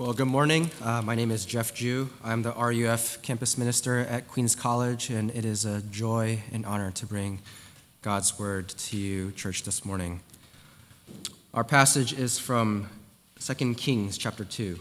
[0.00, 0.70] Well, good morning.
[0.82, 2.08] Uh, my name is Jeff Jew.
[2.24, 6.90] I'm the RUF campus minister at Queens College, and it is a joy and honor
[6.92, 7.40] to bring
[8.00, 10.20] God's word to you, church, this morning.
[11.52, 12.88] Our passage is from
[13.40, 14.78] 2 Kings chapter 2.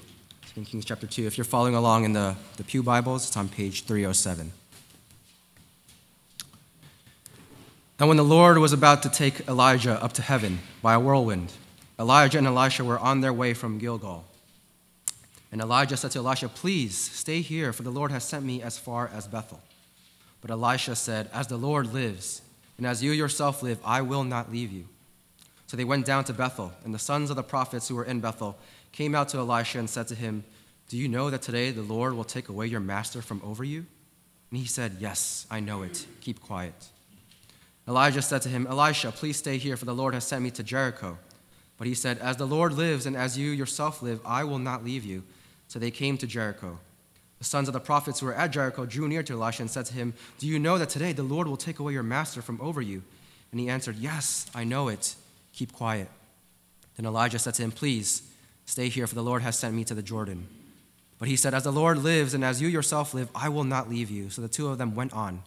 [0.56, 1.28] 2 Kings chapter 2.
[1.28, 4.54] If you're following along in the, the Pew Bibles, it's on page 307.
[8.00, 11.52] And when the Lord was about to take Elijah up to heaven by a whirlwind,
[12.00, 14.24] Elijah and Elisha were on their way from Gilgal.
[15.52, 18.78] And Elijah said to Elisha, Please stay here, for the Lord has sent me as
[18.78, 19.62] far as Bethel.
[20.42, 22.42] But Elisha said, As the Lord lives,
[22.78, 24.86] and as you yourself live, I will not leave you.
[25.68, 28.22] So they went down to Bethel, and the sons of the prophets who were in
[28.22, 28.58] Bethel
[28.92, 30.44] came out to Elisha and said to him,
[30.88, 33.86] Do you know that today the Lord will take away your master from over you?
[34.50, 36.06] And he said, Yes, I know it.
[36.22, 36.74] Keep quiet.
[37.88, 40.64] Elijah said to him, Elisha, please stay here, for the Lord has sent me to
[40.64, 41.18] Jericho.
[41.78, 44.84] But he said, As the Lord lives, and as you yourself live, I will not
[44.84, 45.24] leave you.
[45.70, 46.80] So they came to Jericho.
[47.38, 49.86] The sons of the prophets who were at Jericho drew near to Elisha and said
[49.86, 52.60] to him, Do you know that today the Lord will take away your master from
[52.60, 53.04] over you?
[53.52, 55.16] And he answered, Yes, I know it.
[55.54, 56.10] Keep quiet.
[56.98, 58.24] Then Elijah said to him, Please
[58.66, 60.48] stay here, for the Lord has sent me to the Jordan.
[61.18, 63.90] But he said, As the Lord lives, and as you yourself live, I will not
[63.90, 64.30] leave you.
[64.30, 65.44] So the two of them went on.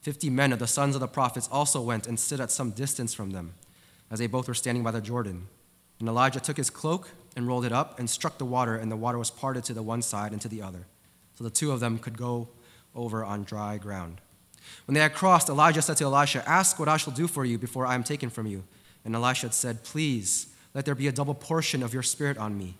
[0.00, 3.12] Fifty men of the sons of the prophets also went and stood at some distance
[3.12, 3.54] from them,
[4.12, 5.48] as they both were standing by the Jordan.
[5.98, 8.96] And Elijah took his cloak and rolled it up and struck the water, and the
[8.96, 10.86] water was parted to the one side and to the other.
[11.36, 12.48] So the two of them could go
[12.94, 14.20] over on dry ground.
[14.86, 17.58] When they had crossed, Elijah said to Elisha, Ask what I shall do for you
[17.58, 18.64] before I am taken from you.
[19.04, 22.74] And Elisha said, Please, let there be a double portion of your spirit on me.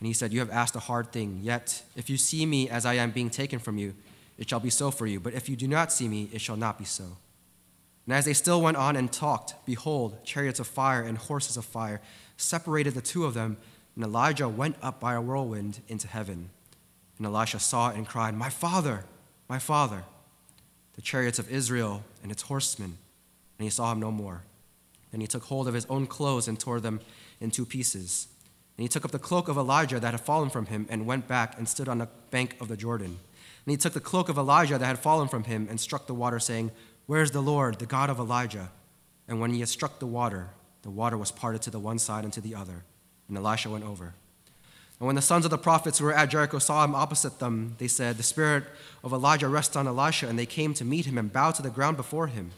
[0.00, 1.40] And he said, You have asked a hard thing.
[1.42, 3.94] Yet, if you see me as I am being taken from you,
[4.38, 5.20] it shall be so for you.
[5.20, 7.04] But if you do not see me, it shall not be so.
[8.06, 11.64] And as they still went on and talked, behold, chariots of fire and horses of
[11.64, 12.00] fire
[12.36, 13.56] separated the two of them
[13.94, 16.50] and Elijah went up by a whirlwind into heaven.
[17.18, 19.04] And Elisha saw it and cried, My father,
[19.48, 20.04] my father,
[20.94, 22.96] the chariots of Israel and its horsemen.
[23.58, 24.42] And he saw him no more.
[25.10, 27.00] Then he took hold of his own clothes and tore them
[27.40, 28.28] in two pieces.
[28.76, 31.28] And he took up the cloak of Elijah that had fallen from him and went
[31.28, 33.18] back and stood on the bank of the Jordan.
[33.64, 36.14] And he took the cloak of Elijah that had fallen from him and struck the
[36.14, 36.72] water, saying,
[37.06, 38.70] Where is the Lord, the God of Elijah?
[39.28, 40.48] And when he had struck the water,
[40.80, 42.84] the water was parted to the one side and to the other
[43.34, 44.14] and Elisha went over.
[45.00, 47.74] And when the sons of the prophets who were at Jericho saw him opposite them,
[47.78, 48.64] they said, The spirit
[49.02, 50.28] of Elijah rests on Elisha.
[50.28, 52.52] And they came to meet him and bowed to the ground before him.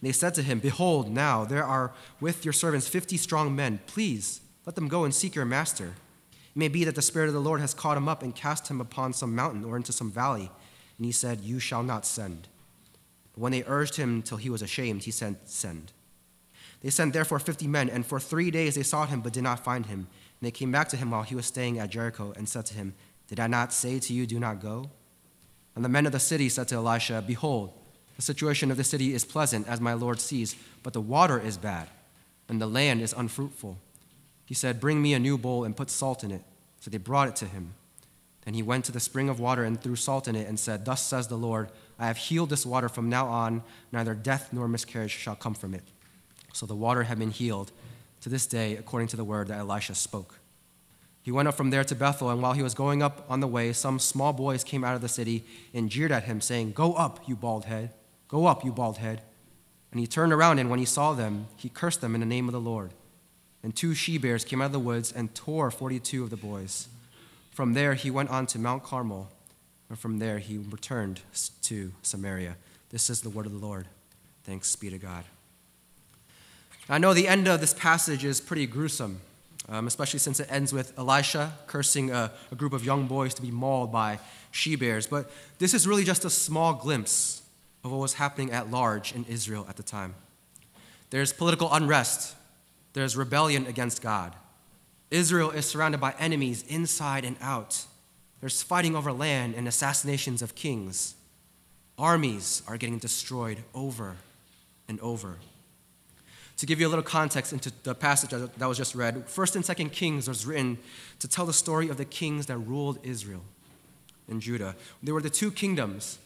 [0.00, 3.80] And they said to him, Behold, now there are with your servants fifty strong men.
[3.86, 5.94] Please let them go and seek your master.
[6.32, 8.68] It may be that the Spirit of the Lord has caught him up and cast
[8.68, 10.50] him upon some mountain or into some valley.
[10.98, 12.48] And he said, You shall not send.
[13.32, 15.92] But when they urged him till he was ashamed, he said, Send.
[16.86, 19.64] They sent therefore fifty men, and for three days they sought him, but did not
[19.64, 20.06] find him.
[20.38, 22.74] And they came back to him while he was staying at Jericho, and said to
[22.74, 22.94] him,
[23.26, 24.88] Did I not say to you, Do not go?
[25.74, 27.72] And the men of the city said to Elisha, Behold,
[28.14, 30.54] the situation of the city is pleasant, as my Lord sees,
[30.84, 31.88] but the water is bad,
[32.48, 33.78] and the land is unfruitful.
[34.44, 36.44] He said, Bring me a new bowl and put salt in it.
[36.78, 37.74] So they brought it to him.
[38.44, 40.84] Then he went to the spring of water and threw salt in it, and said,
[40.84, 44.68] Thus says the Lord, I have healed this water from now on, neither death nor
[44.68, 45.82] miscarriage shall come from it.
[46.56, 47.70] So the water had been healed
[48.22, 50.38] to this day, according to the word that Elisha spoke.
[51.20, 53.46] He went up from there to Bethel, and while he was going up on the
[53.46, 55.44] way, some small boys came out of the city
[55.74, 57.90] and jeered at him, saying, Go up, you bald head!
[58.26, 59.20] Go up, you bald head!
[59.90, 62.48] And he turned around, and when he saw them, he cursed them in the name
[62.48, 62.92] of the Lord.
[63.62, 66.88] And two she bears came out of the woods and tore 42 of the boys.
[67.50, 69.28] From there, he went on to Mount Carmel,
[69.90, 71.20] and from there, he returned
[71.64, 72.56] to Samaria.
[72.88, 73.88] This is the word of the Lord.
[74.44, 75.24] Thanks be to God.
[76.88, 79.20] I know the end of this passage is pretty gruesome,
[79.68, 83.42] um, especially since it ends with Elisha cursing a, a group of young boys to
[83.42, 84.20] be mauled by
[84.52, 85.08] she bears.
[85.08, 87.42] But this is really just a small glimpse
[87.82, 90.14] of what was happening at large in Israel at the time.
[91.10, 92.36] There's political unrest,
[92.92, 94.34] there's rebellion against God.
[95.10, 97.84] Israel is surrounded by enemies inside and out.
[98.40, 101.14] There's fighting over land and assassinations of kings.
[101.98, 104.16] Armies are getting destroyed over
[104.88, 105.36] and over.
[106.58, 109.64] To give you a little context into the passage that was just read, 1st and
[109.64, 110.78] 2nd Kings was written
[111.18, 113.42] to tell the story of the kings that ruled Israel
[114.28, 114.74] and Judah.
[115.02, 116.18] They were the two kingdoms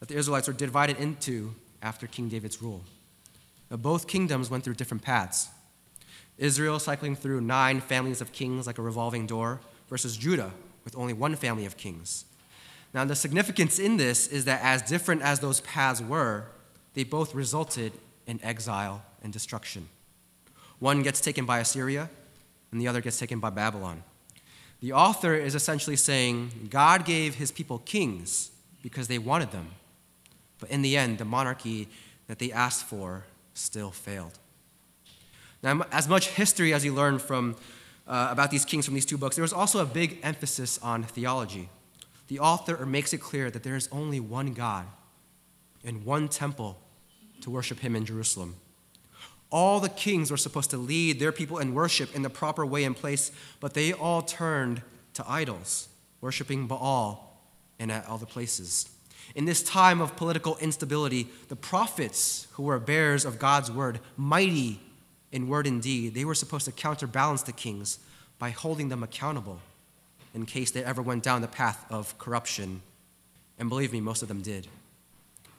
[0.00, 2.82] that the Israelites were divided into after King David's rule.
[3.70, 5.48] Now, both kingdoms went through different paths.
[6.36, 10.52] Israel cycling through nine families of kings like a revolving door, versus Judah
[10.84, 12.24] with only one family of kings.
[12.94, 16.46] Now, the significance in this is that as different as those paths were,
[16.94, 17.92] they both resulted
[18.26, 19.88] in exile and destruction.
[20.78, 22.08] One gets taken by Assyria,
[22.72, 24.02] and the other gets taken by Babylon.
[24.80, 28.50] The author is essentially saying God gave his people kings
[28.82, 29.68] because they wanted them.
[30.58, 31.88] But in the end, the monarchy
[32.26, 33.24] that they asked for
[33.54, 34.38] still failed.
[35.62, 37.56] Now, as much history as you learn from,
[38.06, 41.02] uh, about these kings from these two books, there was also a big emphasis on
[41.02, 41.68] theology.
[42.28, 44.86] The author makes it clear that there is only one God
[45.84, 46.80] and one temple
[47.42, 48.56] to worship him in Jerusalem.
[49.50, 52.84] All the kings were supposed to lead their people in worship in the proper way
[52.84, 54.82] and place, but they all turned
[55.14, 55.88] to idols,
[56.20, 57.40] worshiping Baal
[57.78, 58.88] and at other places.
[59.34, 64.80] In this time of political instability, the prophets, who were bearers of God's word, mighty
[65.32, 67.98] in word and deed, they were supposed to counterbalance the kings
[68.38, 69.60] by holding them accountable
[70.34, 72.82] in case they ever went down the path of corruption.
[73.58, 74.68] And believe me, most of them did.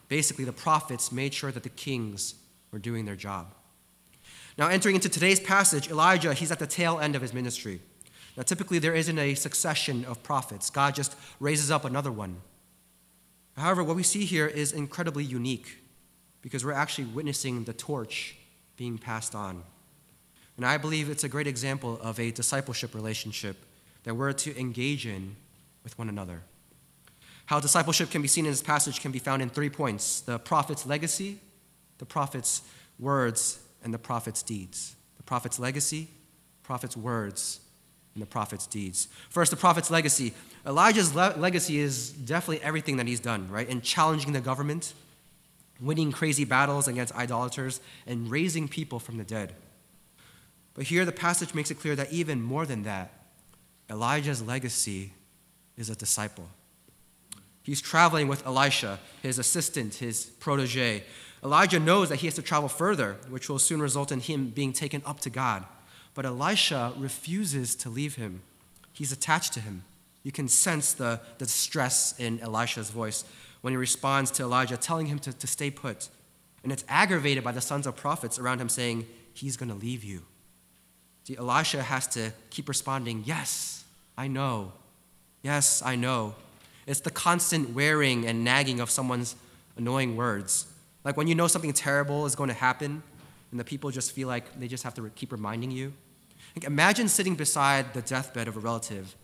[0.08, 2.36] Basically, the prophets made sure that the kings
[2.72, 3.54] were doing their job.
[4.58, 7.82] Now, entering into today's passage, Elijah, he's at the tail end of his ministry.
[8.36, 12.42] Now, typically, there isn't a succession of prophets, God just raises up another one.
[13.58, 15.78] However, what we see here is incredibly unique
[16.42, 18.36] because we're actually witnessing the torch
[18.78, 19.64] being passed on.
[20.58, 23.58] And I believe it's a great example of a discipleship relationship
[24.04, 25.36] that we're to engage in
[25.84, 26.42] with one another.
[27.46, 30.40] How discipleship can be seen in this passage can be found in three points the
[30.40, 31.40] prophet's legacy,
[31.98, 32.62] the prophet's
[32.98, 34.96] words, and the prophet's deeds.
[35.18, 36.08] The prophet's legacy,
[36.64, 37.60] prophet's words,
[38.14, 39.08] and the prophet's deeds.
[39.30, 40.34] First, the prophet's legacy.
[40.66, 43.68] Elijah's le- legacy is definitely everything that he's done, right?
[43.68, 44.94] In challenging the government,
[45.80, 49.56] winning crazy battles against idolaters, and raising people from the dead.
[50.74, 53.12] But here the passage makes it clear that even more than that,
[53.90, 55.14] Elijah's legacy
[55.78, 56.48] is a disciple.
[57.64, 61.04] He's traveling with Elisha, his assistant, his protege.
[61.44, 64.74] Elijah knows that he has to travel further, which will soon result in him being
[64.74, 65.66] taken up to God.
[66.14, 68.42] But Elisha refuses to leave him.
[68.94, 69.84] He's attached to him.
[70.24, 73.24] You can sense the, the stress in Elisha's voice
[73.62, 76.10] when he responds to Elijah, telling him to, to stay put.
[76.64, 80.04] And it's aggravated by the sons of prophets around him saying, He's going to leave
[80.04, 80.24] you.
[81.24, 83.86] See, Elisha has to keep responding, Yes,
[84.18, 84.74] I know.
[85.42, 86.36] Yes, I know.
[86.86, 89.36] It's the constant wearing and nagging of someone's
[89.78, 90.71] annoying words.
[91.04, 93.04] Like when you know something terrible is going to happen,
[93.52, 95.94] and the people just feel like they just have to keep reminding you.
[96.56, 99.16] Like imagine sitting beside the deathbed of a relative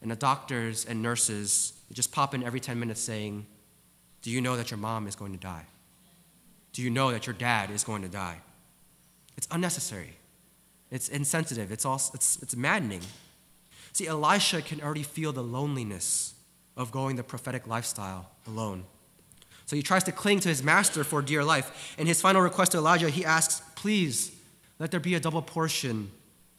[0.00, 3.46] and the doctors and nurses just pop in every 10 minutes saying,
[4.22, 5.66] Do you know that your mom is going to die?
[6.72, 8.40] Do you know that your dad is going to die?
[9.36, 10.16] It's unnecessary.
[10.90, 11.72] It's insensitive.
[11.72, 13.00] It's, all, it's, it's maddening.
[13.92, 16.34] See, Elisha can already feel the loneliness
[16.76, 18.84] of going the prophetic lifestyle alone.
[19.66, 21.94] So he tries to cling to his master for dear life.
[21.98, 24.34] In his final request to Elijah, he asks, Please,
[24.78, 26.10] let there be a double portion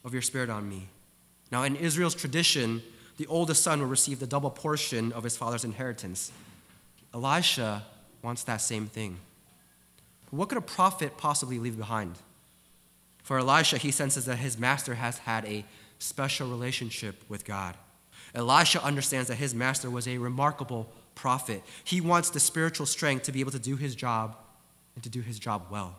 [0.04, 0.88] of your spirit on me.
[1.52, 2.81] Now, in Israel's tradition,
[3.18, 6.31] the oldest son will receive the double portion of his father's inheritance.
[7.13, 7.84] Elisha
[8.22, 9.18] wants that same thing.
[10.31, 12.16] What could a prophet possibly leave behind?
[13.24, 15.66] For Elisha, he senses that his master has had a
[16.00, 17.75] special relationship with God.
[18.34, 21.63] Elisha understands that his master was a remarkable prophet.
[21.83, 24.38] He wants the spiritual strength to be able to do his job
[24.94, 25.95] and to do his job well.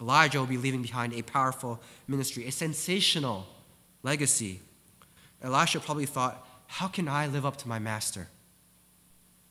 [0.00, 3.46] Elijah will be leaving behind a powerful ministry, a sensational
[4.02, 4.60] legacy
[5.42, 8.28] Elisha probably thought, How can I live up to my master?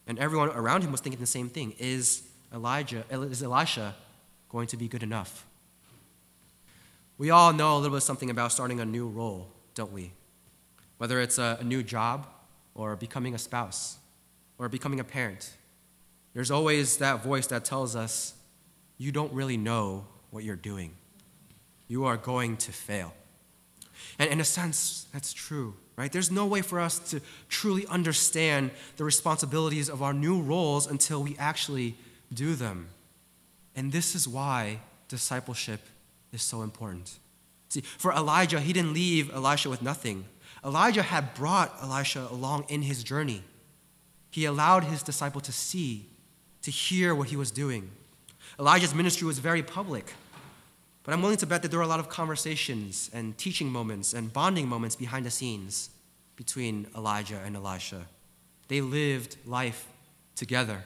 [0.07, 1.75] And everyone around him was thinking the same thing.
[1.77, 2.23] Is
[2.53, 3.95] Elijah, is Elisha
[4.49, 5.45] going to be good enough?
[7.17, 10.11] We all know a little bit something about starting a new role, don't we?
[10.97, 12.27] Whether it's a, a new job
[12.73, 13.97] or becoming a spouse
[14.59, 15.55] or becoming a parent.
[16.33, 18.35] There's always that voice that tells us,
[18.97, 20.93] you don't really know what you're doing.
[21.87, 23.13] You are going to fail.
[24.19, 26.11] And in a sense, that's true, right?
[26.11, 31.23] There's no way for us to truly understand the responsibilities of our new roles until
[31.23, 31.95] we actually
[32.33, 32.89] do them.
[33.75, 35.81] And this is why discipleship
[36.31, 37.17] is so important.
[37.69, 40.25] See, for Elijah, he didn't leave Elisha with nothing.
[40.65, 43.43] Elijah had brought Elisha along in his journey.
[44.31, 46.05] He allowed his disciple to see,
[46.62, 47.89] to hear what he was doing.
[48.59, 50.13] Elijah's ministry was very public.
[51.03, 54.13] But I'm willing to bet that there were a lot of conversations and teaching moments
[54.13, 55.89] and bonding moments behind the scenes
[56.36, 58.05] between Elijah and Elisha.
[58.67, 59.88] They lived life
[60.36, 60.83] together.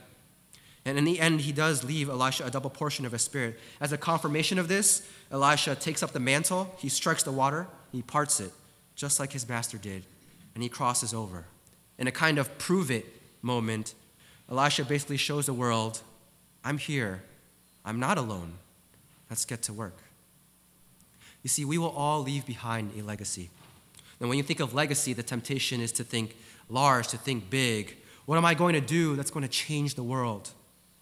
[0.86, 3.60] And in the end, he does leave Elisha a double portion of his spirit.
[3.80, 8.02] As a confirmation of this, Elisha takes up the mantle, he strikes the water, he
[8.02, 8.52] parts it,
[8.96, 10.04] just like his master did,
[10.54, 11.46] and he crosses over.
[11.98, 13.06] In a kind of prove it
[13.44, 13.94] moment,
[14.50, 16.02] Elisha basically shows the world
[16.64, 17.22] I'm here,
[17.86, 18.54] I'm not alone.
[19.30, 19.98] Let's get to work.
[21.42, 23.50] You see, we will all leave behind a legacy.
[24.20, 26.38] And when you think of legacy, the temptation is to think
[26.70, 27.98] large, to think big.
[28.26, 30.52] What am I going to do that's going to change the world?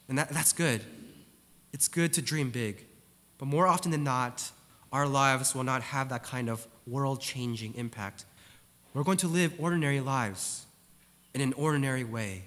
[0.09, 0.81] And that, that's good.
[1.71, 2.85] It's good to dream big.
[3.37, 4.49] But more often than not,
[4.91, 8.25] our lives will not have that kind of world changing impact.
[8.93, 10.65] We're going to live ordinary lives
[11.33, 12.43] in an ordinary way.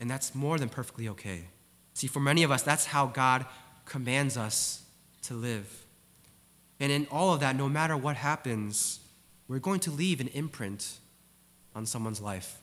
[0.00, 1.44] And that's more than perfectly okay.
[1.94, 3.44] See, for many of us, that's how God
[3.84, 4.82] commands us
[5.22, 5.84] to live.
[6.78, 9.00] And in all of that, no matter what happens,
[9.48, 10.98] we're going to leave an imprint
[11.74, 12.60] on someone's life.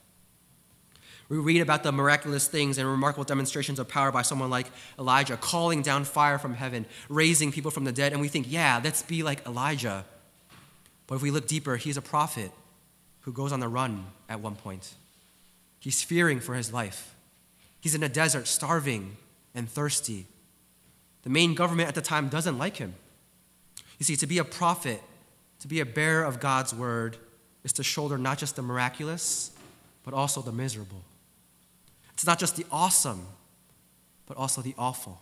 [1.28, 5.36] We read about the miraculous things and remarkable demonstrations of power by someone like Elijah,
[5.36, 9.02] calling down fire from heaven, raising people from the dead, and we think, yeah, let's
[9.02, 10.04] be like Elijah.
[11.08, 12.52] But if we look deeper, he's a prophet
[13.22, 14.94] who goes on the run at one point.
[15.78, 17.14] He's fearing for his life.
[17.80, 19.16] He's in a desert, starving
[19.54, 20.26] and thirsty.
[21.22, 22.94] The main government at the time doesn't like him.
[23.98, 25.02] You see, to be a prophet,
[25.60, 27.16] to be a bearer of God's word,
[27.64, 29.50] is to shoulder not just the miraculous,
[30.04, 31.02] but also the miserable.
[32.12, 33.26] It's not just the awesome,
[34.26, 35.20] but also the awful.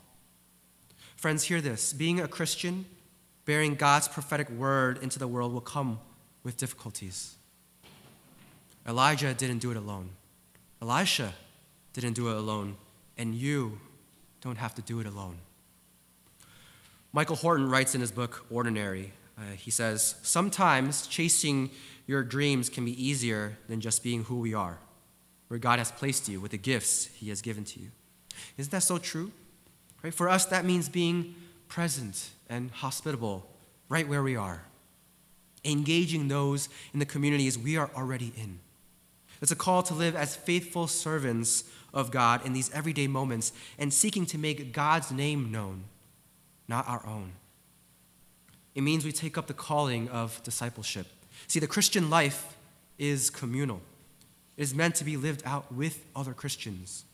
[1.17, 2.85] Friends, hear this being a Christian,
[3.47, 5.99] bearing God's prophetic word into the world will come
[6.43, 7.37] with difficulties.
[8.87, 10.11] Elijah didn't do it alone,
[10.85, 11.33] Elisha
[11.95, 12.77] didn't do it alone,
[13.17, 13.81] and you
[14.43, 15.39] don't have to do it alone.
[17.13, 21.71] Michael Horton writes in his book, Ordinary, uh, he says, Sometimes chasing
[22.07, 24.79] your dreams can be easier than just being who we are,
[25.49, 27.91] where God has placed you with the gifts he has given to you.
[28.59, 29.33] Isn't that so true?
[30.03, 30.13] Right?
[30.13, 31.35] For us, that means being
[31.69, 33.49] present and hospitable
[33.89, 34.63] right where we are,
[35.65, 38.59] engaging those in the communities we are already in.
[39.45, 43.93] It's a call to live as faithful servants of God in these everyday moments and
[43.93, 45.85] seeking to make God's name known,
[46.67, 47.33] not our own.
[48.75, 51.09] It means we take up the calling of discipleship.
[51.47, 52.57] See, the Christian life
[52.97, 53.83] is communal,
[54.57, 57.05] it is meant to be lived out with other Christians.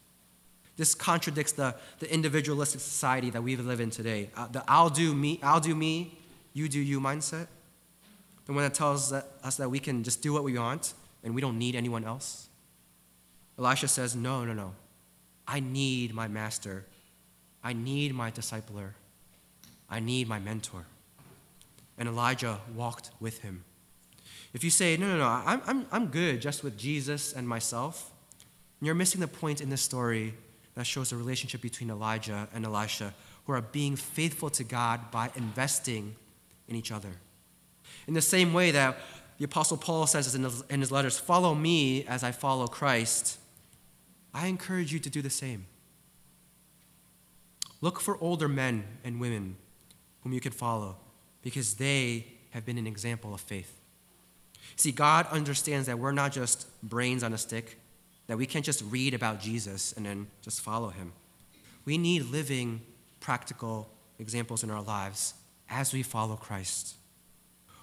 [0.77, 4.31] This contradicts the, the individualistic society that we live in today.
[4.37, 6.17] Uh, the I'll do me, I'll do me,
[6.53, 7.49] you do you mindset.
[8.47, 11.35] The one that tells that, us that we can just do what we want and
[11.35, 12.49] we don't need anyone else.
[13.59, 14.75] Elisha says, No, no, no.
[15.47, 16.85] I need my master.
[17.63, 18.93] I need my discipler.
[19.89, 20.87] I need my mentor.
[21.99, 23.65] And Elijah walked with him.
[24.55, 28.11] If you say, No, no, no, I'm, I'm, I'm good just with Jesus and myself,
[28.81, 30.35] you're missing the point in this story
[30.75, 33.13] that shows the relationship between Elijah and Elisha,
[33.45, 36.17] who are being faithful to God by investing
[36.69, 37.11] in each other.
[38.07, 38.97] In the same way that
[39.41, 43.39] the Apostle Paul says in his letters, Follow me as I follow Christ.
[44.35, 45.65] I encourage you to do the same.
[47.81, 49.57] Look for older men and women
[50.21, 50.99] whom you can follow
[51.41, 53.81] because they have been an example of faith.
[54.77, 57.81] See, God understands that we're not just brains on a stick,
[58.27, 61.15] that we can't just read about Jesus and then just follow him.
[61.87, 62.83] We need living,
[63.21, 65.33] practical examples in our lives
[65.71, 66.97] as we follow Christ.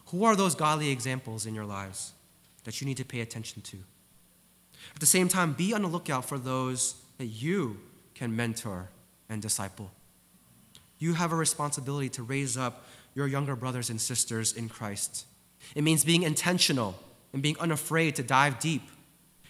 [0.08, 2.14] Who are those godly examples in your lives
[2.64, 3.78] that you need to pay attention to?
[4.94, 7.78] At the same time, be on the lookout for those that you
[8.16, 8.90] can mentor
[9.30, 9.92] and disciple.
[10.98, 12.86] You have a responsibility to raise up
[13.16, 15.26] your younger brothers and sisters in Christ.
[15.76, 16.96] It means being intentional
[17.34, 18.84] and being unafraid to dive deep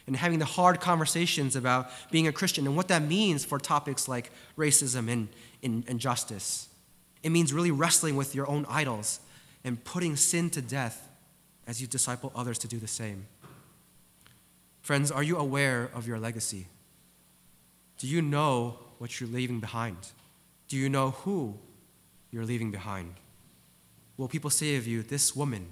[0.08, 4.08] and having the hard conversations about being a Christian and what that means for topics
[4.08, 5.28] like racism and,
[5.62, 6.70] and, and justice.
[7.24, 9.20] It means really wrestling with your own idols
[9.68, 11.10] and putting sin to death
[11.68, 13.26] as you disciple others to do the same.
[14.80, 16.68] Friends, are you aware of your legacy?
[17.98, 19.98] Do you know what you're leaving behind?
[20.70, 21.58] Do you know who
[22.32, 23.16] you're leaving behind?
[24.16, 25.68] Will people say of you, this woman,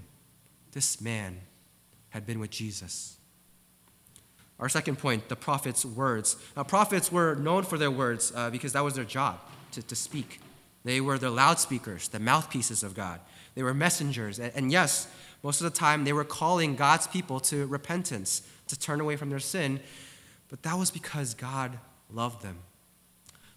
[0.72, 1.40] this man
[2.10, 3.16] had been with Jesus?
[4.60, 6.36] Our second point, the prophet's words.
[6.54, 9.40] Now, prophets were known for their words uh, because that was their job,
[9.72, 10.40] to, to speak.
[10.84, 13.20] They were the loudspeakers, the mouthpieces of God.
[13.56, 14.38] They were messengers.
[14.38, 15.08] And, yes,
[15.42, 19.30] most of the time they were calling God's people to repentance, to turn away from
[19.30, 19.80] their sin,
[20.48, 21.78] but that was because God
[22.12, 22.58] loved them.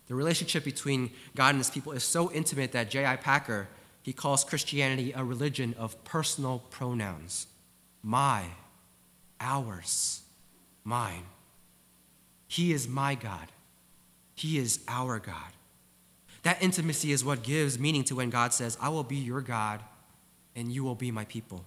[0.08, 3.18] The relationship between God and his people is so intimate that J.I.
[3.18, 3.68] Packer,
[4.02, 7.46] he calls Christianity a religion of personal pronouns.
[8.02, 8.46] My,
[9.40, 10.22] ours,
[10.84, 11.26] mine.
[12.48, 13.52] He is my God.
[14.34, 15.52] He is our God.
[16.44, 19.82] That intimacy is what gives meaning to when God says, I will be your God
[20.56, 21.66] and you will be my people.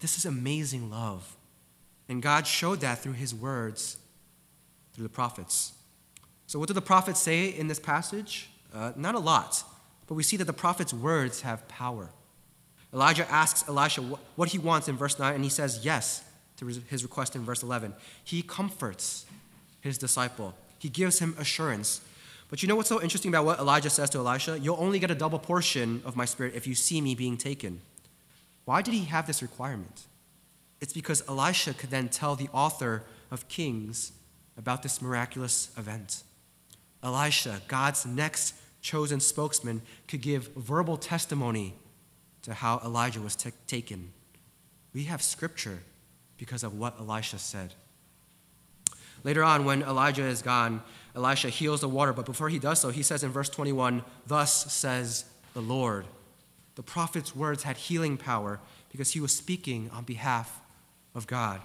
[0.00, 1.36] This is amazing love.
[2.08, 3.96] And God showed that through his words,
[4.92, 5.72] through the prophets.
[6.46, 8.50] So, what do the prophets say in this passage?
[8.74, 9.62] Uh, not a lot,
[10.06, 12.10] but we see that the prophets' words have power.
[12.92, 14.02] Elijah asks Elisha
[14.36, 16.22] what he wants in verse 9, and he says yes
[16.56, 17.94] to his request in verse 11.
[18.22, 19.26] He comforts
[19.80, 22.00] his disciple, he gives him assurance.
[22.48, 24.58] But you know what's so interesting about what Elijah says to Elisha?
[24.58, 27.80] You'll only get a double portion of my spirit if you see me being taken.
[28.64, 30.02] Why did he have this requirement?
[30.80, 34.12] It's because Elisha could then tell the author of Kings
[34.56, 36.22] about this miraculous event.
[37.02, 41.74] Elisha, God's next chosen spokesman, could give verbal testimony
[42.42, 44.12] to how Elijah was t- taken.
[44.92, 45.80] We have scripture
[46.36, 47.74] because of what Elisha said.
[49.24, 50.82] Later on, when Elijah is gone,
[51.16, 54.72] Elisha heals the water, but before he does so, he says in verse 21 Thus
[54.72, 56.06] says the Lord.
[56.74, 60.60] The prophet's words had healing power because he was speaking on behalf
[61.14, 61.60] of God.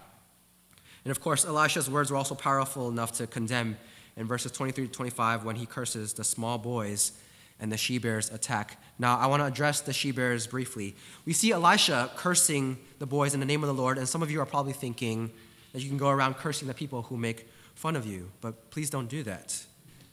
[1.04, 3.78] And of course, Elisha's words were also powerful enough to condemn
[4.16, 7.14] in verses 23 to 25 when he curses the small boys
[7.60, 8.82] and the she bears attack.
[9.00, 10.96] Now, I want to address the she bears briefly.
[11.26, 14.32] We see Elisha cursing the boys in the name of the Lord, and some of
[14.32, 15.32] you are probably thinking
[15.74, 18.90] that you can go around cursing the people who make fun of you, but please
[18.90, 19.64] don't do that.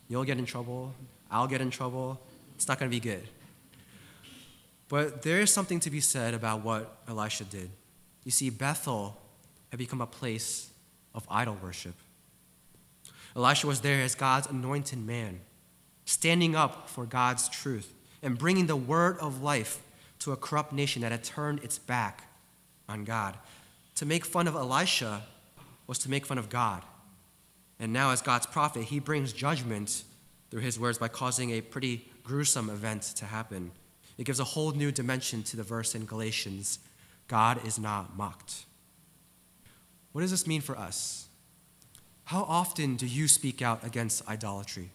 [0.08, 0.94] You'll get in trouble,
[1.30, 2.20] I'll get in trouble.
[2.54, 3.28] It's not going to be good.
[4.88, 7.70] But there is something to be said about what Elisha did.
[8.24, 9.16] You see, Bethel
[9.70, 10.70] had become a place
[11.14, 11.94] of idol worship.
[13.34, 15.40] Elisha was there as God's anointed man
[16.04, 19.82] standing up for God's truth and bringing the word of life
[20.20, 22.24] to a corrupt nation that had turned its back
[22.88, 23.36] on God.
[23.96, 25.22] To make fun of Elisha
[25.86, 26.82] was to make fun of God.
[27.78, 30.04] And now, as God's prophet, he brings judgment
[30.50, 33.72] through his words by causing a pretty gruesome event to happen.
[34.18, 36.78] It gives a whole new dimension to the verse in Galatians
[37.28, 38.66] God is not mocked.
[40.12, 41.26] What does this mean for us?
[42.24, 44.90] How often do you speak out against idolatry?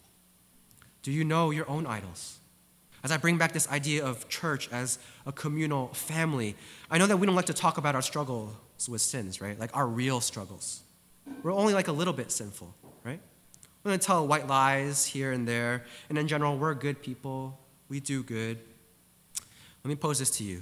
[1.04, 2.40] Do you know your own idols?
[3.04, 6.56] As I bring back this idea of church as a communal family,
[6.90, 8.56] I know that we don't like to talk about our struggles
[8.90, 9.60] with sins, right?
[9.60, 10.82] Like our real struggles.
[11.44, 12.74] We're only like a little bit sinful,
[13.04, 13.20] right?
[13.84, 17.60] We're going to tell white lies here and there, and in general, we're good people.
[17.90, 18.60] We do good.
[19.84, 20.62] Let me pose this to you.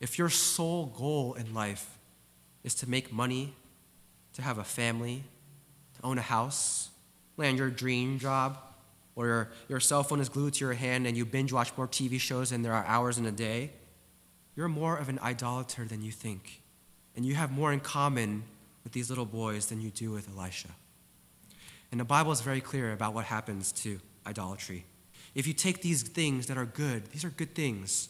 [0.00, 1.98] If your sole goal in life
[2.64, 3.54] is to make money,
[4.34, 5.24] to have a family,
[5.96, 6.90] to own a house,
[7.36, 8.58] land your dream job,
[9.14, 11.86] or your, your cell phone is glued to your hand and you binge watch more
[11.86, 13.70] TV shows than there are hours in a day,
[14.56, 16.61] you're more of an idolater than you think.
[17.16, 18.44] And you have more in common
[18.84, 20.68] with these little boys than you do with Elisha.
[21.90, 24.84] And the Bible is very clear about what happens to idolatry.
[25.34, 28.08] If you take these things that are good, these are good things,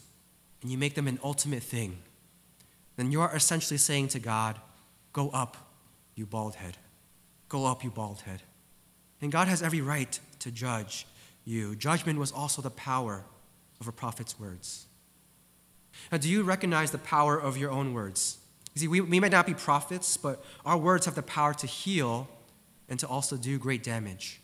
[0.60, 1.98] and you make them an ultimate thing,
[2.96, 4.58] then you are essentially saying to God,
[5.12, 5.56] Go up,
[6.14, 6.78] you bald head.
[7.48, 8.42] Go up, you bald head.
[9.20, 11.06] And God has every right to judge
[11.44, 11.76] you.
[11.76, 13.24] Judgment was also the power
[13.80, 14.86] of a prophet's words.
[16.10, 18.38] Now, do you recognize the power of your own words?
[18.74, 21.66] You see, we, we might not be prophets, but our words have the power to
[21.66, 22.28] heal
[22.88, 24.40] and to also do great damage.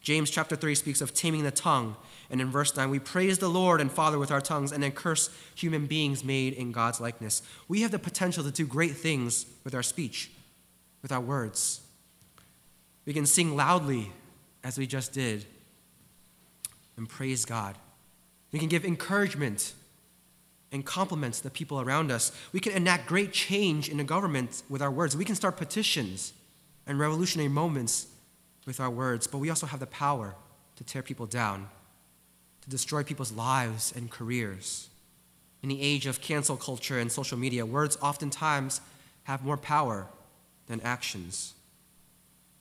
[0.00, 1.96] James chapter 3 speaks of taming the tongue.
[2.30, 4.92] And in verse 9, we praise the Lord and Father with our tongues and then
[4.92, 7.42] curse human beings made in God's likeness.
[7.68, 10.30] We have the potential to do great things with our speech,
[11.02, 11.80] with our words.
[13.04, 14.12] We can sing loudly
[14.64, 15.46] as we just did,
[16.96, 17.76] and praise God.
[18.52, 19.74] We can give encouragement
[20.72, 22.32] and compliments the people around us.
[22.52, 25.16] We can enact great change in the government with our words.
[25.16, 26.32] We can start petitions
[26.86, 28.08] and revolutionary moments
[28.66, 30.34] with our words, but we also have the power
[30.76, 31.68] to tear people down,
[32.62, 34.88] to destroy people's lives and careers.
[35.62, 38.80] In the age of cancel culture and social media, words oftentimes
[39.24, 40.08] have more power
[40.66, 41.54] than actions.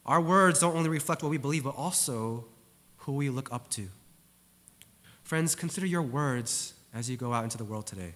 [0.05, 2.45] Our words don't only reflect what we believe, but also
[2.97, 3.89] who we look up to.
[5.23, 8.13] Friends, consider your words as you go out into the world today.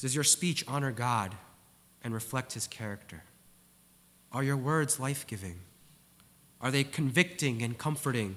[0.00, 1.34] Does your speech honor God
[2.02, 3.22] and reflect his character?
[4.32, 5.60] Are your words life giving?
[6.60, 8.36] Are they convicting and comforting?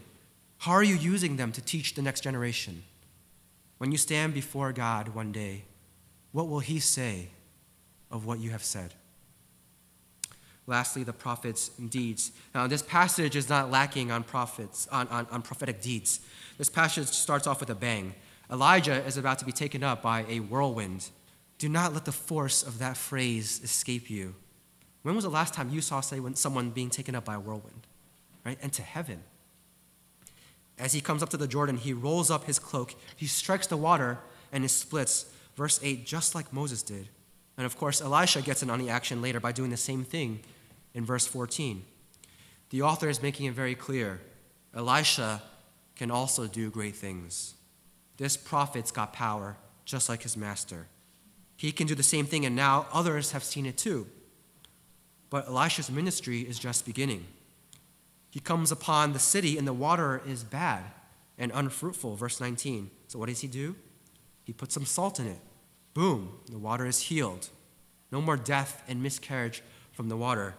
[0.60, 2.84] How are you using them to teach the next generation?
[3.80, 5.63] When you stand before God one day,
[6.32, 7.30] what will he say
[8.12, 8.93] of what you have said?
[10.67, 12.32] Lastly, the prophets' deeds.
[12.54, 16.19] Now, this passage is not lacking on prophets, on, on, on prophetic deeds.
[16.60, 18.13] This passage starts off with a bang.
[18.51, 21.09] Elijah is about to be taken up by a whirlwind.
[21.57, 24.35] Do not let the force of that phrase escape you.
[25.03, 27.87] When was the last time you saw someone being taken up by a whirlwind?
[28.45, 28.57] Right?
[28.61, 29.23] And to heaven.
[30.77, 33.77] As he comes up to the Jordan, he rolls up his cloak, he strikes the
[33.77, 34.19] water,
[34.51, 35.25] and it splits.
[35.55, 37.09] Verse 8, just like Moses did.
[37.57, 40.41] And of course, Elisha gets in on the action later by doing the same thing
[40.93, 41.85] in verse 14.
[42.69, 44.21] The author is making it very clear
[44.73, 45.43] Elisha
[45.95, 47.53] can also do great things.
[48.17, 50.88] This prophet's got power, just like his master.
[51.58, 54.08] He can do the same thing, and now others have seen it too.
[55.30, 57.26] But Elisha's ministry is just beginning.
[58.32, 60.86] He comes upon the city, and the water is bad
[61.38, 62.15] and unfruitful.
[62.15, 62.89] Verse 19.
[63.08, 63.76] So, what does he do?
[64.43, 65.39] He puts some salt in it.
[65.93, 67.50] Boom, the water is healed.
[68.12, 70.56] No more death and miscarriage from the water.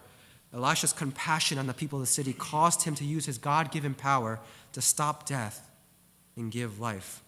[0.54, 3.94] Elisha's compassion on the people of the city caused him to use his God given
[3.94, 4.38] power
[4.72, 5.70] to stop death
[6.36, 7.21] and give life.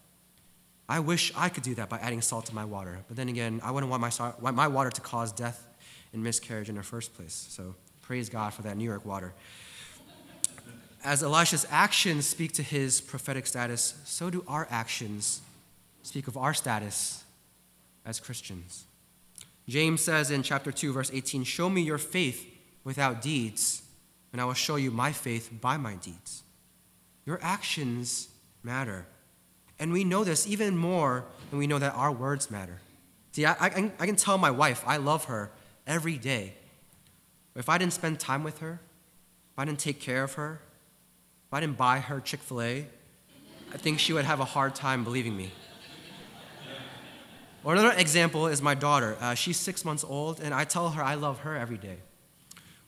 [0.88, 3.60] I wish I could do that by adding salt to my water, but then again,
[3.64, 4.02] I wouldn't want
[4.40, 5.66] my, my water to cause death
[6.12, 7.46] and miscarriage in the first place.
[7.50, 9.32] So praise God for that New York water.
[11.02, 15.42] As Elisha's actions speak to his prophetic status, so do our actions
[16.02, 17.24] speak of our status
[18.04, 18.84] as Christians.
[19.68, 22.46] James says in chapter 2, verse 18, Show me your faith
[22.84, 23.82] without deeds,
[24.32, 26.42] and I will show you my faith by my deeds.
[27.24, 28.28] Your actions
[28.62, 29.06] matter.
[29.78, 32.80] And we know this even more than we know that our words matter.
[33.32, 35.50] See, I, I, I can tell my wife I love her
[35.86, 36.54] every day.
[37.52, 38.80] But if I didn't spend time with her,
[39.52, 40.60] if I didn't take care of her,
[41.48, 42.86] if I didn't buy her Chick fil A,
[43.72, 45.50] I think she would have a hard time believing me.
[47.64, 49.16] Or another example is my daughter.
[49.20, 51.96] Uh, she's six months old, and I tell her I love her every day.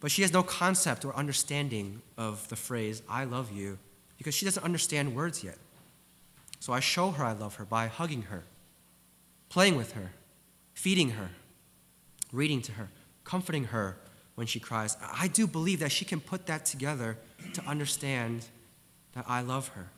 [0.01, 3.79] But she has no concept or understanding of the phrase, I love you,
[4.18, 5.57] because she doesn't understand words yet.
[6.61, 8.45] So I show her I love her by hugging her,
[9.49, 10.12] playing with her,
[10.75, 11.31] feeding her,
[12.33, 12.88] reading to her,
[13.25, 13.97] comforting her
[14.35, 14.97] when she cries.
[15.01, 17.19] I do believe that she can put that together
[17.55, 18.47] to understand
[19.12, 19.88] that I love her.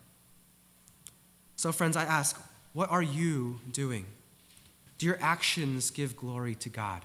[1.57, 2.41] So, friends, I ask,
[2.73, 4.07] what are you doing?
[4.99, 7.03] Do your actions give glory to God?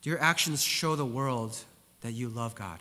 [0.00, 1.58] Do your actions show the world
[2.00, 2.80] that you love God?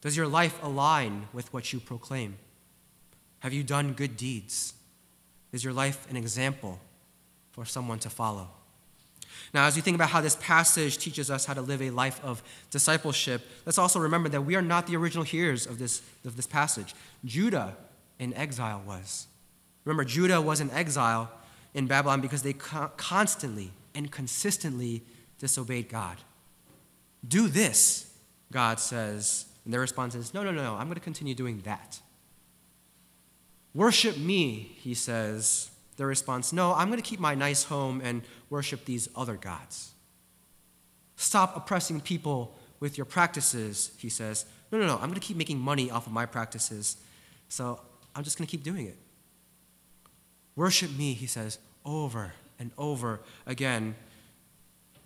[0.00, 2.36] Does your life align with what you proclaim?
[3.44, 4.72] Have you done good deeds?
[5.52, 6.80] Is your life an example
[7.52, 8.48] for someone to follow?
[9.52, 12.18] Now, as we think about how this passage teaches us how to live a life
[12.24, 16.36] of discipleship, let's also remember that we are not the original hearers of this, of
[16.36, 16.94] this passage.
[17.22, 17.76] Judah
[18.18, 19.26] in exile was.
[19.84, 21.30] Remember, Judah was in exile
[21.74, 25.02] in Babylon because they constantly and consistently
[25.38, 26.16] disobeyed God.
[27.28, 28.10] Do this,
[28.50, 29.44] God says.
[29.66, 32.00] And their response is, No, no, no, I'm going to continue doing that.
[33.74, 35.70] Worship me, he says.
[35.96, 39.92] Their response, No, I'm going to keep my nice home and worship these other gods.
[41.16, 44.46] Stop oppressing people with your practices, he says.
[44.72, 46.96] No, no, no, I'm going to keep making money off of my practices.
[47.48, 47.80] So
[48.16, 48.96] I'm just going to keep doing it.
[50.56, 53.94] Worship me, he says, over and over again.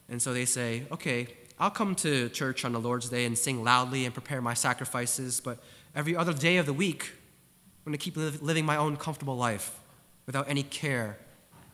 [0.09, 1.26] And so they say, okay,
[1.59, 5.40] I'll come to church on the Lord's Day and sing loudly and prepare my sacrifices,
[5.40, 5.59] but
[5.94, 7.12] every other day of the week,
[7.88, 9.81] I'm going to keep living my own comfortable life
[10.27, 11.16] without any care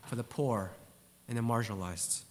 [0.05, 0.71] for the poor
[1.27, 2.21] and the marginalized.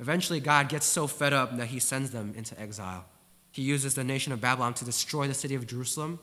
[0.00, 3.04] Eventually, God gets so fed up that he sends them into exile.
[3.52, 6.18] He uses the nation of Babylon to destroy the city of Jerusalem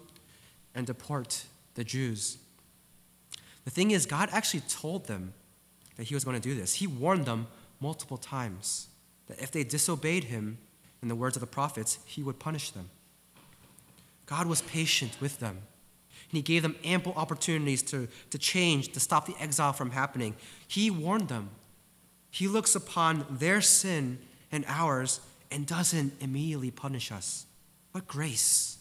[0.74, 2.40] and deport the Jews.
[3.64, 5.36] The thing is, God actually told them
[5.98, 6.74] that he was going to do this.
[6.74, 7.46] He warned them
[7.80, 8.88] multiple times
[9.28, 10.58] that if they disobeyed him,
[11.04, 12.90] in the words of the prophets, he would punish them.
[14.26, 15.60] God was patient with them.
[16.36, 20.36] And he gave them ample opportunities to, to change, to stop the exile from happening.
[20.68, 21.50] He warned them.
[22.30, 24.18] He looks upon their sin
[24.52, 27.46] and ours and doesn't immediately punish us.
[27.94, 28.80] What grace,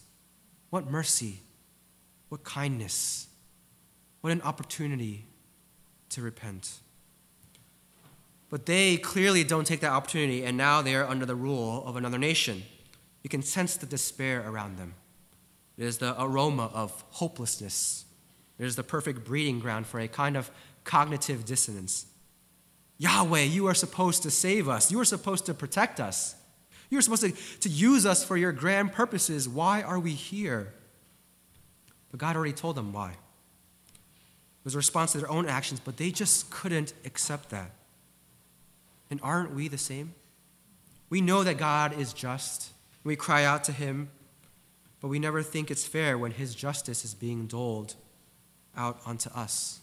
[0.69, 1.39] what mercy,
[2.27, 3.27] what kindness,
[4.19, 5.23] what an opportunity
[6.09, 6.79] to repent.
[8.49, 11.95] But they clearly don't take that opportunity, and now they are under the rule of
[11.95, 12.63] another nation.
[13.23, 14.95] You can sense the despair around them.
[15.77, 18.05] It is the aroma of hopelessness.
[18.57, 20.49] It is the perfect breeding ground for a kind of
[20.83, 22.05] cognitive dissonance.
[22.97, 24.91] Yahweh, you are supposed to save us.
[24.91, 26.35] You are supposed to protect us.
[26.89, 29.49] You are supposed to, to use us for your grand purposes.
[29.49, 30.73] Why are we here?
[32.11, 33.11] But God already told them why.
[33.11, 37.71] It was a response to their own actions, but they just couldn't accept that.
[39.09, 40.13] And aren't we the same?
[41.09, 42.71] We know that God is just.
[43.03, 44.09] We cry out to him,
[45.05, 47.93] but we never think it's fair when his justice is being doled
[48.75, 49.81] out onto us.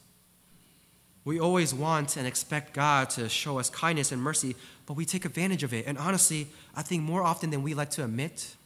[1.25, 5.25] We always want and expect God to show us kindness and mercy, but we take
[5.25, 5.87] advantage of it.
[5.87, 8.57] And honestly, I think more often than we like to admit,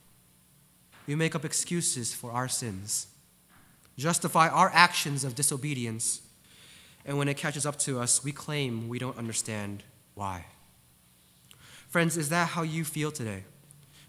[1.07, 3.09] we make up excuses for our sins,
[3.99, 6.23] justify our actions of disobedience,
[7.05, 9.83] and when it catches up to us, we claim we don't understand
[10.15, 10.47] why?
[11.91, 13.45] Friends, is that how you feel today?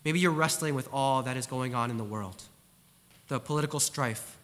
[0.05, 2.43] Maybe you're wrestling with all that is going on in the world
[3.27, 4.38] the political strife,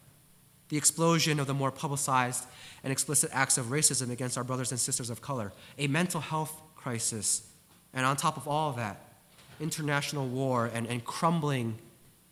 [0.68, 2.46] the explosion of the more publicized
[2.84, 6.62] and explicit acts of racism against our brothers and sisters of color, a mental health
[6.76, 7.48] crisis,
[7.94, 9.14] and on top of all that,
[9.62, 11.78] international war and, and crumbling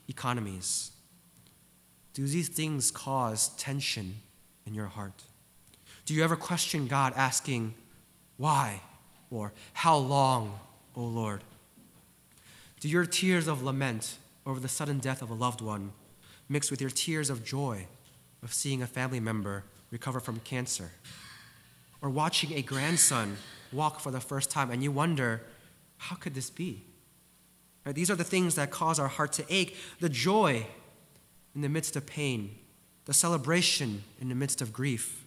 [0.09, 0.91] economies.
[2.13, 4.15] Do these things cause tension
[4.65, 5.23] in your heart?
[6.05, 7.73] Do you ever question God asking,
[8.37, 8.81] Why?
[9.29, 10.59] or How long,
[10.95, 11.41] O Lord?
[12.81, 15.93] Do your tears of lament over the sudden death of a loved one
[16.49, 17.85] mix with your tears of joy
[18.43, 20.89] of seeing a family member recover from cancer?
[22.01, 23.37] Or watching a grandson
[23.71, 25.43] walk for the first time and you wonder,
[25.97, 26.83] How could this be?
[27.85, 27.93] Right?
[27.93, 29.77] These are the things that cause our heart to ache.
[29.99, 30.65] The joy
[31.53, 32.57] in the midst of pain,
[33.05, 35.23] the celebration in the midst of grief,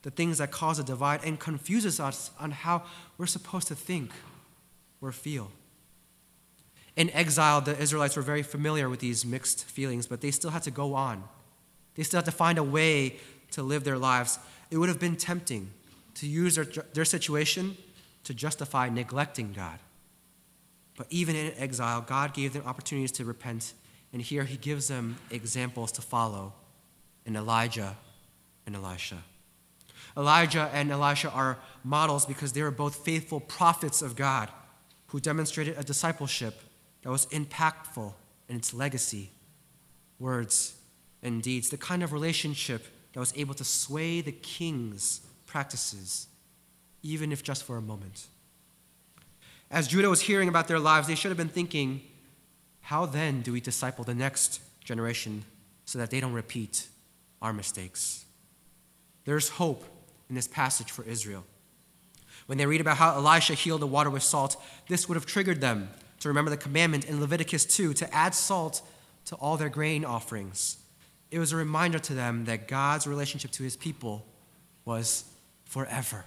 [0.00, 2.84] the things that cause a divide and confuses us on how
[3.18, 4.12] we're supposed to think
[5.02, 5.50] or feel.
[7.00, 10.64] In exile, the Israelites were very familiar with these mixed feelings, but they still had
[10.64, 11.24] to go on.
[11.94, 13.16] They still had to find a way
[13.52, 14.38] to live their lives.
[14.70, 15.70] It would have been tempting
[16.16, 17.78] to use their, their situation
[18.24, 19.78] to justify neglecting God.
[20.98, 23.72] But even in exile, God gave them opportunities to repent,
[24.12, 26.52] and here he gives them examples to follow
[27.24, 27.96] in Elijah
[28.66, 29.22] and Elisha.
[30.18, 34.50] Elijah and Elisha are models because they were both faithful prophets of God
[35.06, 36.60] who demonstrated a discipleship
[37.02, 38.12] that was impactful
[38.48, 39.30] in its legacy,
[40.18, 40.74] words,
[41.22, 46.28] and deeds, the kind of relationship that was able to sway the king's practices,
[47.02, 48.26] even if just for a moment.
[49.70, 52.02] As Judah was hearing about their lives, they should have been thinking,
[52.82, 55.44] how then do we disciple the next generation
[55.84, 56.88] so that they don't repeat
[57.40, 58.24] our mistakes?
[59.24, 59.84] There's hope
[60.28, 61.44] in this passage for Israel.
[62.46, 65.60] When they read about how Elisha healed the water with salt, this would have triggered
[65.60, 68.82] them to remember the commandment in Leviticus 2 to add salt
[69.26, 70.76] to all their grain offerings.
[71.30, 74.24] It was a reminder to them that God's relationship to his people
[74.84, 75.24] was
[75.64, 76.24] forever.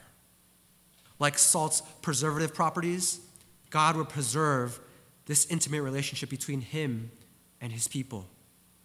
[1.19, 3.19] Like salt's preservative properties,
[3.69, 4.79] God would preserve
[5.25, 7.11] this intimate relationship between him
[7.61, 8.27] and his people,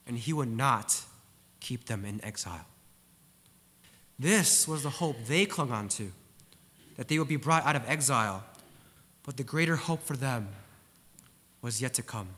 [0.06, 1.02] and he would not
[1.60, 2.66] keep them in exile.
[4.18, 6.12] This was the hope they clung on to,
[6.96, 8.44] that they would be brought out of exile,
[9.24, 10.48] but the greater hope for them
[11.62, 12.28] was yet to come.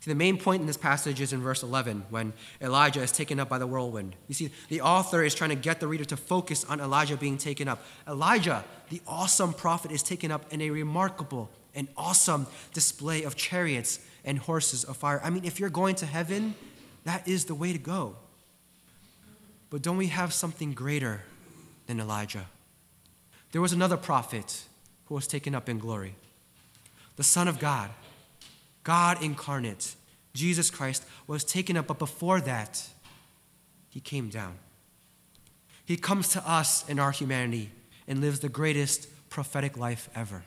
[0.00, 3.40] See, the main point in this passage is in verse 11 when Elijah is taken
[3.40, 4.14] up by the whirlwind.
[4.28, 7.36] You see, the author is trying to get the reader to focus on Elijah being
[7.36, 7.84] taken up.
[8.06, 13.98] Elijah, the awesome prophet, is taken up in a remarkable and awesome display of chariots
[14.24, 15.20] and horses of fire.
[15.24, 16.54] I mean, if you're going to heaven,
[17.04, 18.16] that is the way to go.
[19.70, 21.22] But don't we have something greater
[21.86, 22.46] than Elijah?
[23.52, 24.64] There was another prophet
[25.06, 26.14] who was taken up in glory
[27.16, 27.90] the Son of God,
[28.88, 29.96] God incarnate,
[30.32, 32.88] Jesus Christ, was taken up, but before that,
[33.90, 34.54] he came down.
[35.84, 37.70] He comes to us in our humanity
[38.06, 40.42] and lives the greatest prophetic life ever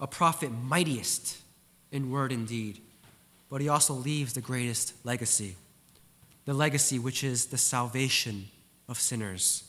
[0.00, 1.38] a prophet mightiest
[1.92, 2.82] in word and deed,
[3.48, 5.56] but he also leaves the greatest legacy
[6.44, 8.48] the legacy which is the salvation
[8.86, 9.64] of sinners,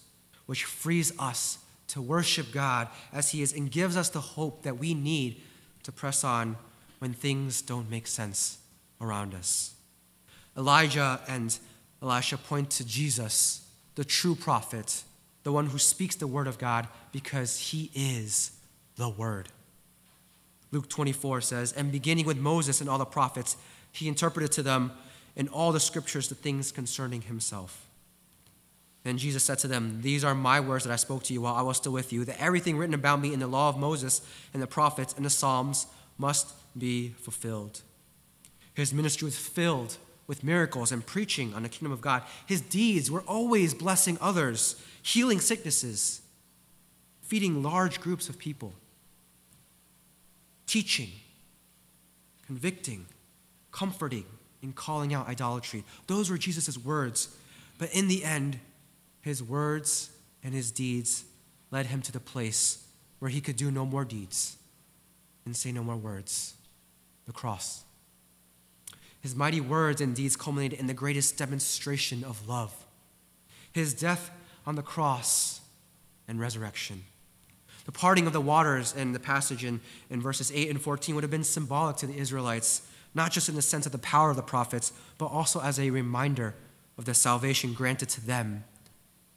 [0.46, 4.78] which frees us to worship God as he is and gives us the hope that
[4.78, 5.42] we need
[5.84, 6.58] to press on
[7.02, 8.60] when things don't make sense
[9.02, 9.74] around us.
[10.56, 11.58] Elijah and
[12.00, 15.02] Elisha point to Jesus, the true prophet,
[15.42, 18.52] the one who speaks the word of God because he is
[18.98, 19.50] the word.
[20.72, 23.58] Luke 24 says, And beginning with Moses and all the prophets,
[23.92, 24.92] he interpreted to them
[25.36, 27.88] in all the scriptures the things concerning himself.
[29.04, 31.56] Then Jesus said to them, These are my words that I spoke to you while
[31.56, 34.22] I was still with you, that everything written about me in the law of Moses
[34.54, 35.88] and the prophets and the Psalms
[36.20, 37.82] must be fulfilled.
[38.74, 42.24] His ministry was filled with miracles and preaching on the kingdom of God.
[42.46, 46.22] His deeds were always blessing others, healing sicknesses,
[47.22, 48.74] feeding large groups of people
[50.68, 51.10] teaching,
[52.48, 53.06] convicting,
[53.72, 54.24] comforting,
[54.62, 55.84] and calling out idolatry.
[56.08, 57.36] Those were Jesus' words.
[57.78, 58.58] But in the end,
[59.20, 61.26] his words and his deeds
[61.72, 62.86] led him to the place
[63.20, 64.56] where he could do no more deeds
[65.44, 66.54] and say no more words
[67.32, 67.86] the cross.
[69.22, 72.86] His mighty words and deeds culminated in the greatest demonstration of love
[73.74, 74.32] his death
[74.66, 75.62] on the cross
[76.28, 77.06] and resurrection.
[77.86, 81.24] The parting of the waters in the passage in, in verses 8 and 14 would
[81.24, 82.82] have been symbolic to the Israelites,
[83.16, 85.90] not just in the sense of the power of the prophets, but also as a
[85.90, 86.54] reminder
[86.98, 88.66] of the salvation granted to them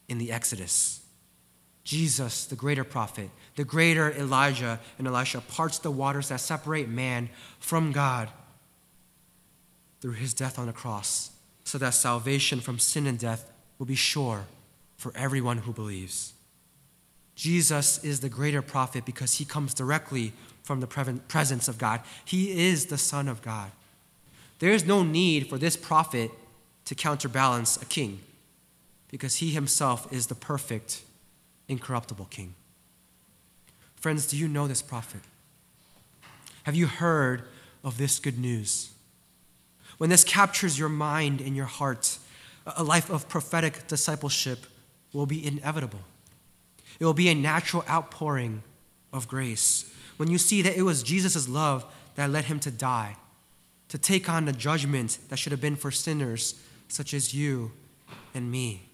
[0.09, 1.04] in the Exodus.
[1.85, 7.29] Jesus, the greater prophet, the greater Elijah and Elisha, parts the waters that separate man
[7.59, 8.29] from God
[10.01, 11.31] through his death on the cross
[11.63, 14.45] so that salvation from sin and death will be sure
[14.97, 16.33] for everyone who believes.
[17.35, 22.01] Jesus is the greater prophet because he comes directly from the presence of God.
[22.23, 23.71] He is the Son of God.
[24.59, 26.31] There is no need for this prophet
[26.85, 28.21] to counterbalance a king
[29.11, 31.03] because he himself is the perfect,
[31.67, 32.55] incorruptible king.
[33.95, 35.21] Friends, do you know this prophet?
[36.63, 37.43] Have you heard
[37.83, 38.91] of this good news?
[39.97, 42.17] When this captures your mind and your heart,
[42.65, 44.65] a life of prophetic discipleship
[45.13, 46.01] will be inevitable.
[46.99, 48.63] It will be a natural outpouring
[49.13, 49.91] of grace.
[50.17, 53.17] When you see that it was Jesus' love that led him to die,
[53.89, 56.55] to take on the judgment that should have been for sinners
[56.87, 57.71] such as you
[58.33, 58.84] and me,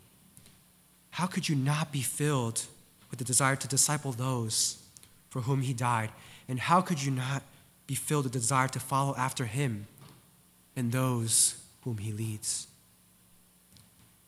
[1.12, 2.65] how could you not be filled
[3.10, 4.82] with the desire to disciple those
[5.30, 6.10] for whom he died?
[6.47, 7.43] And how could you not
[7.88, 9.88] be filled with the desire to follow after him
[10.76, 12.67] and those whom he leads?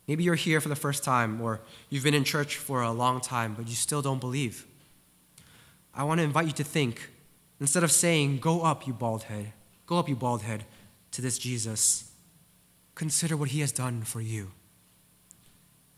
[0.08, 3.22] Maybe you're here for the first time, or you've been in church for a long
[3.22, 4.66] time, but you still don't believe.
[5.96, 7.10] I want to invite you to think
[7.62, 9.54] instead of saying, Go up, you bald head,
[9.86, 10.66] go up, you bald head,
[11.12, 12.12] to this Jesus,
[12.96, 14.52] consider what he has done for you.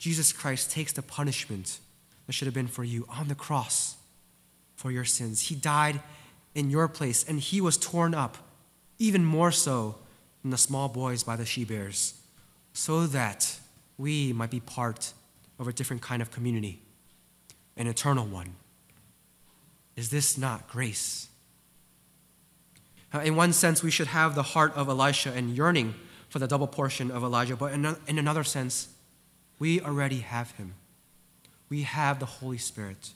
[0.05, 1.79] Jesus Christ takes the punishment
[2.27, 3.95] that should have been for you on the cross
[4.75, 5.47] for your sins.
[5.47, 5.99] He died
[6.53, 8.37] in your place, and he was torn up,
[8.99, 9.95] even more so
[10.43, 12.21] than the small boys by the she bears,
[12.71, 13.57] so that
[13.97, 15.11] we might be part
[15.57, 16.83] of a different kind of community,
[17.75, 18.57] an eternal one.
[19.95, 21.29] Is this not grace?
[23.23, 25.95] in one sense, we should have the heart of Elisha and yearning
[26.29, 28.89] for the double portion of Elijah, but in another sense,
[29.59, 30.75] we already have him.
[31.69, 33.11] We have the Holy Spirit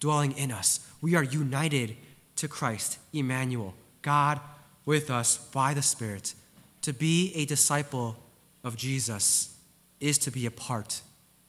[0.00, 0.80] dwelling in us.
[1.00, 1.96] We are united
[2.36, 4.40] to Christ, Emmanuel, God
[4.84, 6.34] with us by the Spirit.
[6.82, 8.16] To be a disciple
[8.62, 9.56] of Jesus
[10.00, 11.00] is to be a part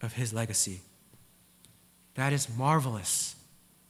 [0.02, 0.82] of his legacy.
[2.14, 3.36] That is marvelous,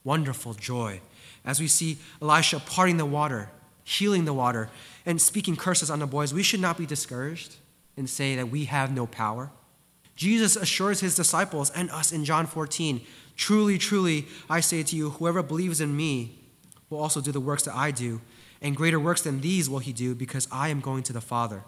[0.02, 1.00] wonderful joy.
[1.44, 3.50] As we see Elisha parting the water,
[3.84, 4.68] healing the water,
[5.04, 7.56] and speaking curses on the boys, we should not be discouraged
[7.96, 9.50] and say that we have no power.
[10.16, 13.00] Jesus assures his disciples and us in John 14
[13.36, 16.38] Truly, truly, I say to you, whoever believes in me
[16.88, 18.22] will also do the works that I do,
[18.62, 21.62] and greater works than these will he do, because I am going to the Father.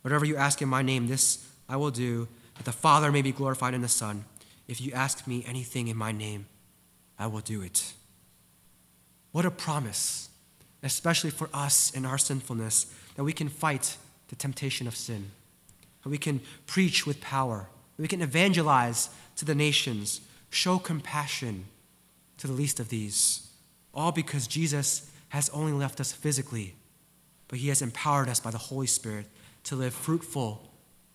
[0.00, 3.32] Whatever you ask in my name, this I will do, that the Father may be
[3.32, 4.24] glorified in the Son.
[4.66, 6.46] If you ask me anything in my name,
[7.18, 7.92] I will do it.
[9.32, 10.30] What a promise,
[10.82, 12.86] especially for us in our sinfulness,
[13.16, 13.96] that we can fight
[14.28, 15.30] the temptation of sin,
[16.10, 21.66] we can preach with power, we can evangelize to the nations, show compassion
[22.38, 23.48] to the least of these,
[23.94, 26.74] all because Jesus has only left us physically,
[27.48, 29.26] but he has empowered us by the Holy Spirit
[29.64, 30.68] to live fruitful,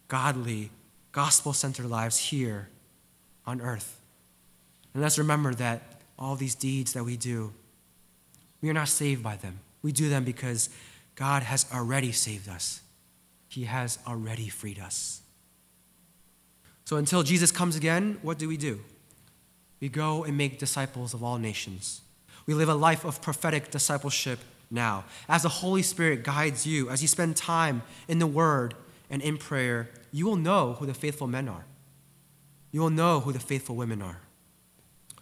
[0.08, 0.72] godly,
[1.12, 2.70] gospel centered lives here
[3.46, 4.00] on earth.
[4.94, 7.54] And let's remember that all these deeds that we do,
[8.62, 9.60] we are not saved by them.
[9.82, 10.70] We do them because
[11.16, 12.82] God has already saved us,
[13.58, 15.24] He has already freed us.
[16.86, 18.82] So until Jesus comes again, what do we do?
[19.80, 22.02] We go and make disciples of all nations.
[22.46, 24.38] We live a life of prophetic discipleship
[24.70, 25.06] now.
[25.28, 28.76] As the Holy Spirit guides you, as you spend time in the Word
[29.10, 31.66] and in prayer, you will know who the faithful men are.
[32.72, 34.20] You will know who the faithful women are.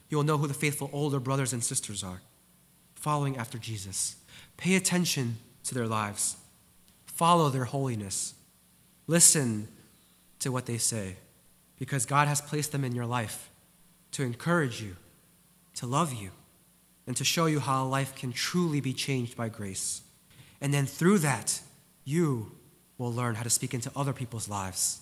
[0.09, 2.21] You will know who the faithful older brothers and sisters are,
[2.95, 4.17] following after Jesus.
[4.57, 6.35] Pay attention to their lives,
[7.15, 8.33] follow their holiness,
[9.07, 9.67] listen
[10.39, 11.15] to what they say,
[11.79, 13.49] because God has placed them in your life
[14.11, 14.95] to encourage you,
[15.75, 16.29] to love you,
[17.07, 20.01] and to show you how life can truly be changed by grace.
[20.61, 21.61] And then through that,
[22.03, 22.51] you
[22.97, 25.01] will learn how to speak into other people's lives,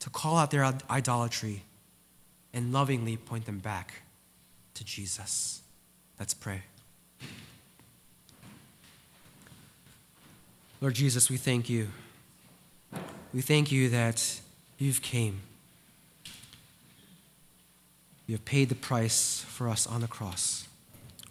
[0.00, 1.62] to call out their idolatry,
[2.52, 4.02] and lovingly point them back
[4.74, 5.62] to Jesus.
[6.18, 6.62] Let's pray.
[10.80, 11.88] Lord Jesus, we thank you.
[13.32, 14.40] We thank you that
[14.78, 15.40] you've came.
[18.26, 20.68] You have paid the price for us on the cross.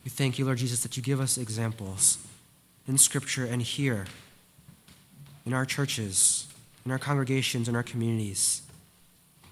[0.03, 2.17] We thank you, Lord Jesus, that you give us examples
[2.87, 4.05] in Scripture and here
[5.45, 6.47] in our churches,
[6.85, 8.63] in our congregations, in our communities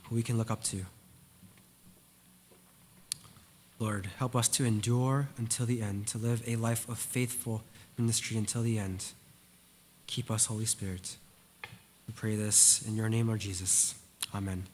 [0.04, 0.86] who we can look up to.
[3.78, 7.64] Lord, help us to endure until the end, to live a life of faithful
[7.98, 9.06] ministry until the end.
[10.14, 11.16] Keep us, Holy Spirit.
[12.08, 13.96] We pray this in your name, Lord Jesus.
[14.36, 14.68] Amen.